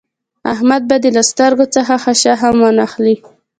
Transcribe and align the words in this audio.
احمد 0.53 0.81
به 0.89 0.95
دې 1.03 1.09
له 1.17 1.23
سترګو 1.31 1.65
څخه 1.75 1.93
خاشه 2.03 2.33
هم 2.41 2.55
وانخلي. 2.63 3.15